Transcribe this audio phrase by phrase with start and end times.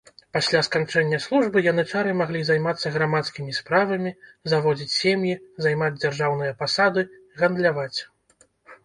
[0.35, 4.13] Пасля сканчэння службы янычары маглі займацца грамадскімі справамі,
[4.55, 5.35] заводзіць сем'і,
[5.67, 7.05] займаць дзяржаўныя пасады,
[7.43, 7.99] гандляваць.